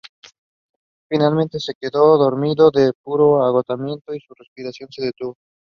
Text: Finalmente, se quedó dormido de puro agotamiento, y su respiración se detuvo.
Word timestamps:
Finalmente, 1.07 1.59
se 1.59 1.73
quedó 1.79 2.17
dormido 2.17 2.71
de 2.71 2.91
puro 3.03 3.43
agotamiento, 3.45 4.15
y 4.15 4.19
su 4.19 4.33
respiración 4.33 4.89
se 4.91 5.03
detuvo. 5.03 5.35